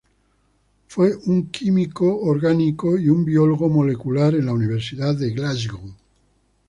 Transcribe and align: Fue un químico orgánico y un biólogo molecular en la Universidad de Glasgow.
Fue 0.87 1.15
un 1.27 1.51
químico 1.51 2.17
orgánico 2.21 2.97
y 2.97 3.07
un 3.07 3.23
biólogo 3.23 3.69
molecular 3.69 4.33
en 4.33 4.47
la 4.47 4.53
Universidad 4.53 5.13
de 5.15 5.29
Glasgow. 5.29 5.93